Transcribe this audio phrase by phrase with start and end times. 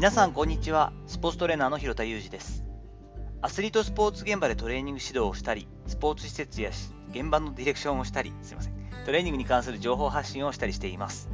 [0.00, 0.94] 皆さんこんにちは。
[1.06, 2.64] スポーツトレーナーの広田裕二です。
[3.42, 6.70] アスリートスポーツ現場でトレーニング指導をしたりスポーツ施設や
[7.10, 8.72] 現場のディレクションをしたりすいません。
[9.04, 11.28] トレーニングに関する情報発信をしたりしています。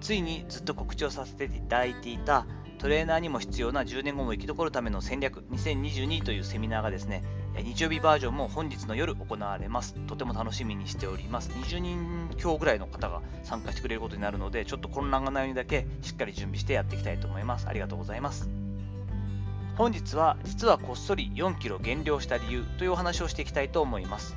[0.00, 2.46] ついにずっと告知をさせていただいていた
[2.78, 7.24] トレーナーにも必要な10年後も生き残るための戦略2022というセミナーがですね
[7.62, 9.94] 日曜日バージョンも本日の夜行われます。
[10.06, 11.50] とても楽しみにしております。
[11.50, 17.68] 20人強ぐらいの方が参加してくれることになるので、ちょっと混乱がないようにだけしっかり準備してやっていきたいと思います。
[17.68, 18.48] ありがとうございます。
[19.76, 24.36] 本日は実はこっそり4キロ減量した理由というお話をしていきたいと思います。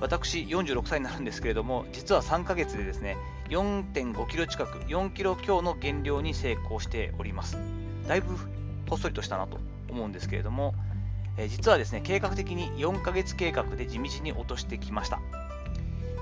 [0.00, 3.16] 私46歳になるんですけれども、実は3ヶ月でですね、
[3.50, 7.56] 4.5キロ近く、4キロ強の減量に成功しております。
[8.08, 8.36] だいぶ
[8.88, 10.74] こっそりとしたなと思うんですけれども、
[11.36, 15.20] え実はですね、計画的に4ヶ月計画で地道に落としてきました。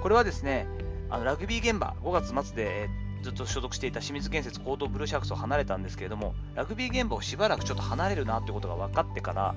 [0.02, 0.66] これはですね、
[1.08, 2.88] あのラグビー現場、5月末で、え
[3.22, 9.54] ずっと所属していた清水建設高等ブルーシャークスを離れたんですけれども、ラグビー現場をしばらくちょっと離れるなということが分かってから、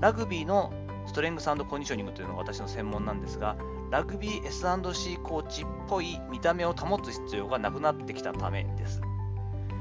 [0.00, 0.72] ラグビーの
[1.06, 3.56] ストレングスコンディショニングというのが私の専門なんですが、
[3.90, 9.02] ラグビー S&C コーチっぽい見た目を保つ必要がなくなってきたためです。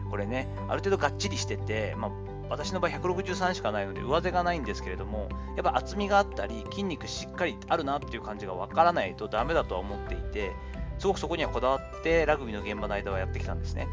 [0.10, 2.12] これね、ある程度がっちりしてて、まあ、
[2.52, 10.52] 私の場合163しかないので上背がないんですけれども、やっぱ厚みがあったり、筋肉しっかりあるなっていう感じがわからないとダメだとは思っていて、
[11.00, 13.88] すごくそこにはこだわってラグビーの現場の間はやってきたんですね。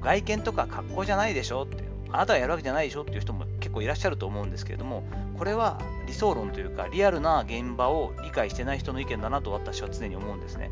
[0.00, 5.02] 外見とか格好じゃないでしょって、あなたがやるわけじゃないでしょっていう人も結構いらっしゃると思うんですけれども、
[5.36, 10.70] これは理想論というか、リアルな現場を理解してない人の意見だなと私は常に思うんですね。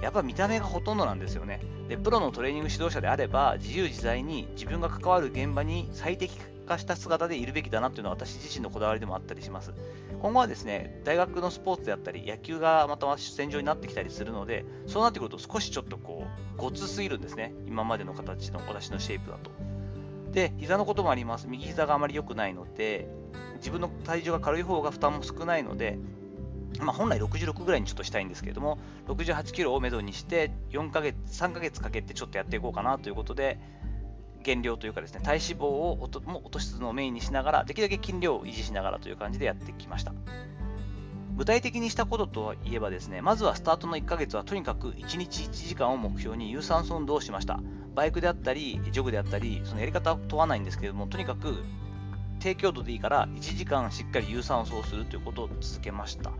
[0.00, 1.60] やっぱ見た目がほとんどなんですよね。
[1.88, 9.72] で、プロのトレーニング指導者であれば、自由自在に自分が関わる現場に最適化した姿でいるべきだなっていうのは私自身のこだわりでもあったりします。
[10.20, 17.54] 今後はですね、大学のスポーツであったり、野球がまた主戦場になってきたりするので、そうなってくると少しちょっとこう、ごつすぎるんですね。
[17.66, 19.50] 今までの形の私のシェイプだと。
[20.30, 21.48] で、膝のこともあります。
[21.48, 23.08] 右膝があまり良くないので、
[23.56, 25.98] 自分の体重が軽い方が負担も少ないので、
[26.80, 33.58] まあ、本来66ぐらいにちょっとしたいんですけれども、68キロをめどにして、4ヶ月、3ヶ月かけてちょっとやっていこうかなということで、
[34.42, 40.12] 減量というかですね、体脂肪を落とも落としつつのメインにしながら、できるだけ筋量を維持しながらという感じでやってきました。
[41.36, 47.60] 具体的にしたことといえばですね、まずはスタートの1ヶ月はとにかく1日1時間を目標に有酸素運動をしました。
[47.94, 51.62] バイクであったり、ジョグであったり、そのやり方は問わないんですけれども、とにかく
[52.40, 56.32] 低強度でいいから1時間しっかり有酸素をするということを続けました。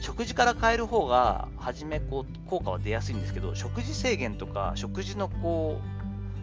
[0.00, 5.99] 食事から変える方が、初めこう効果は出やすいんですけど、食事制限とか食事のこう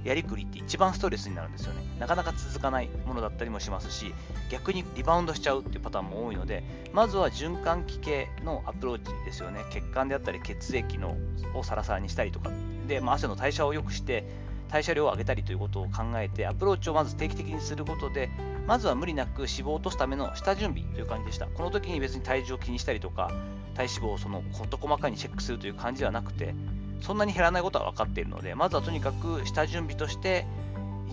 [0.07, 1.81] やりくりって一番ストレスになるんですよね。
[1.99, 4.13] なかなか続かないものだったりもしますし、
[4.49, 6.63] 逆にリバウンドしちゃうっていうパターンも多いので、
[6.93, 9.65] まずは循環器系のアプローチですよね。
[9.69, 11.17] 血管であったり血液の
[11.53, 12.51] をサラサラにしたりとか、
[12.87, 14.23] で、まあ、汗の代謝を良くして、
[14.69, 18.29] 代謝量を上げたりということを考えて、アプローチをまず定期的にすることで、
[18.65, 21.47] まずは無理なく脂肪を落とすための下準備という感じでした。
[21.47, 23.31] この時に別に体重を気にしたりとか、
[23.75, 26.55] 体脂肪をその事細かにチェックするという感じではなくて、
[27.01, 30.45] そんなに減らないことは分かっているので、まずはとにかく下準備として、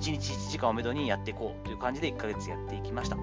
[0.00, 3.16] 1日1時間をめどにやっていこうという感じで1ヶ月やっていきました。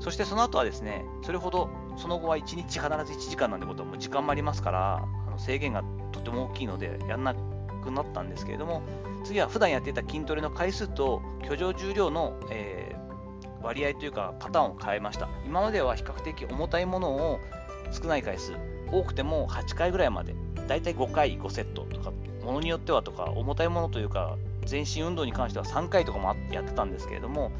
[0.00, 5.82] そしてその後はですね、それほどその後は1日必ず1時間なんてことはもう時間もありますから、あの制限が
[6.12, 8.82] とても大きいのでやんなくなったんですけれども、
[9.24, 15.28] 次は普段やっていた筋トレの回数と居城重量の、えー、割合というかパターンを変えました。
[15.44, 17.40] 今までは比較的重たいものを
[17.92, 18.52] 少ない回数、
[18.90, 20.34] 多くても8回ぐらいまで
[20.68, 22.12] 大体5回5セットとか、
[22.44, 27.50] ものによってはとか、重たいものというか、全身運動に関しては3回とかもやってたんですけれども、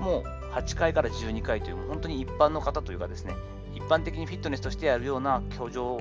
[0.00, 3.34] もう8回から12回という、本当に一般の方というかですね、
[3.74, 6.00] 一般的にフィットネスとしてやるような居上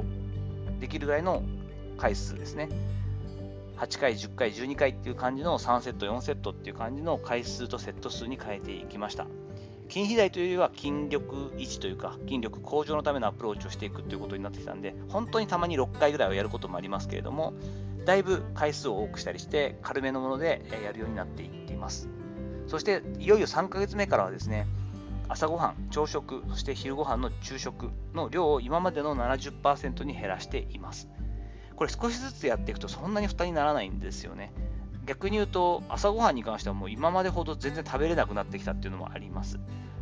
[0.79, 1.44] できるぐらいの
[1.97, 2.69] 回数ですね。
[3.77, 9.27] 8回、10回、12回っていう感じの3セット、4セットっていう感じの回数とセット数に変えていきました。
[9.90, 17.53] 筋肥大というよりは筋力維持というか、筋力向上のためのアプローチをしていくということになってきたんで、本当にたまに6回ぐらいはやることもありますけれども、
[18.06, 22.10] だいぶ回数を多くしたりして、軽めのものでやるようになっていっています。
[22.68, 24.68] そして、いよいよ3ヶ月目からはですね、
[25.30, 31.10] 朝ごはん、朝食、そして昼ごはんの昼食の量を今までの70%に減らしています。
[31.75, 34.51] これ少しずつやっていくとそんなに負担にならないんですよね。
[35.07, 39.57] 逆に言うと、朝ごはんに関してはもう今までほど全然食べれなくなってきたっていうのもあります。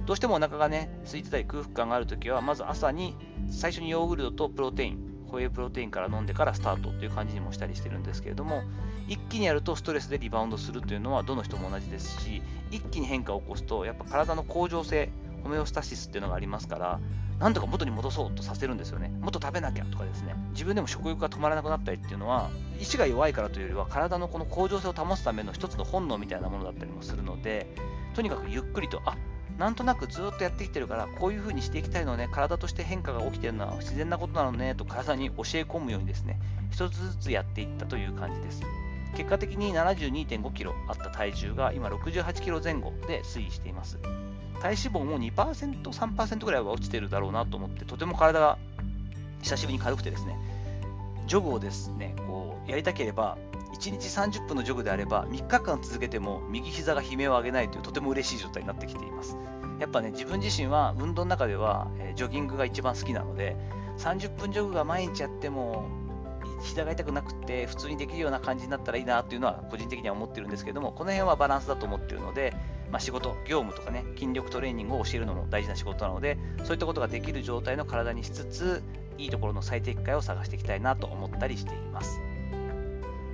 [0.06, 3.16] どうしてもお腹がね、空いてたり空腹感があるときは、まず朝に
[3.50, 4.98] 最初にヨーグルトとプロテイン、
[5.28, 8.64] ホエイプロテインから飲んでからスタートという感じにもしたりしてるんですけれども、
[9.08, 12.42] 一気にやるとストレスでリバウンドするというのはどの人も同じですし、
[12.72, 15.12] 一気に変化を起こすと、やっぱ体の向上性、
[15.46, 17.00] ホメオスタシスっていうのがありますから、
[17.40, 19.10] なんとか元に戻そうとさせるんですよね。
[19.22, 20.34] もっと食べなきゃとかですね。
[20.54, 22.50] 自分でも食欲が止まらなくなったりっていうのは、
[22.82, 27.68] 意志が弱いからというよりは、体のこの向上性を保つための一つの本能みたいなものだったりもするので、
[28.16, 29.16] とにかくゆっくりと、あ
[29.60, 36.40] なんとなくずっとやってきてるから、こういう風にしていきたいのね、体として変化が起きてるのは自然なことなのねと体に教え込むようにですね、
[36.72, 38.64] 一つずつやっていったという感じです。
[39.16, 43.98] 結果的に72.5キロあった体重が今68キロ前後で推移しています。
[44.62, 48.58] 体脂肪も2%、3%ぐらいは落ちてるだろうなと思って、とても体が
[49.42, 50.38] 久しぶりに軽くてですね、
[51.28, 53.38] ジョグをですね、こうやりたければ、
[53.74, 59.38] 1日30分のジョグであれば、3日間続けても右膝が悲鳴を上げないというとても嬉しい状態になってきています。
[59.80, 63.56] やっぱね、自分自身は運動の中では、えジョギングが一番好きなので、
[63.98, 65.86] 30分ジョグが毎日やっても
[66.64, 72.54] 膝が痛くなくて普通にできるような感じになったらいいなっていうのは個人的には思ってるんですけどもこの辺はバランスだと思ってるので、
[72.92, 78.84] まあ、仕事業務とかね筋力トレーニングを教えるのも大事な仕事なのでそういったことができる状態の体にしつつ
[79.18, 82.22] いいところの最適解を探していきたいなと思ったりしています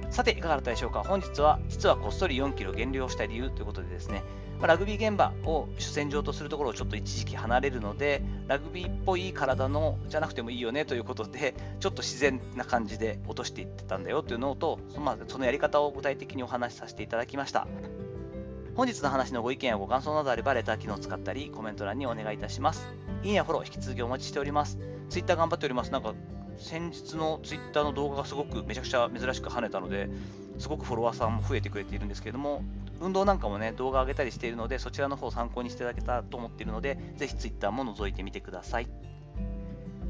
[0.09, 1.03] さていかがだったでしょうか？
[1.03, 4.24] 本日は実はこっそり 4kg 減量した理由ということでですね
[4.59, 14.80] まラグビー現場を主戦場とするところをちょっと一時期離れるので、ラグビーっぽい体のじゃなくてもいいよねということで、ちょっと自然な感じで落としていってたんだよというのと、
[15.27, 17.65] そのやり方を具体的にお話しさせていただきました。
[18.81, 22.88] 本日の話のご意見やご感想などあれば、レター機能を使ったり、コメント欄にお願いいたします。
[23.22, 24.80] いいねやフォロー、引き続きお待ちしております。
[25.12, 25.92] Twitter 頑張っております。
[25.92, 26.16] なんか、
[26.57, 30.10] 先日の Twitter の動画がすごくめちゃくちゃ珍しく跳ねたので、
[30.57, 32.63] すごくフォロワーさんも増えてくれているんですけれども、
[33.00, 38.88] 運動なんかもね、動画上げたりしているので、そちらの方を参考にしていただけたらと思っているので、ぜひ Twitter も覗いてみてください。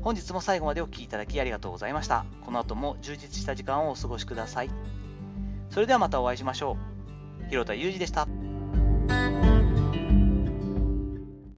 [0.02, 2.24] 本日も最後までお聴きいただきありがとうございました。
[2.46, 4.70] この後も充実した時間をお過ごしください。
[5.72, 6.78] それではまたお会いしましょ
[7.48, 7.50] う。
[7.50, 8.30] 広田裕二でした。